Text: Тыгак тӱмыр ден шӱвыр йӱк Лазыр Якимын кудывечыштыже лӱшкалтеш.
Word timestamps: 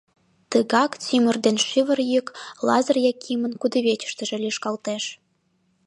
Тыгак 0.51 0.91
тӱмыр 1.03 1.35
ден 1.45 1.57
шӱвыр 1.67 1.99
йӱк 2.11 2.27
Лазыр 2.67 2.97
Якимын 3.11 3.53
кудывечыштыже 3.61 4.37
лӱшкалтеш. 4.43 5.03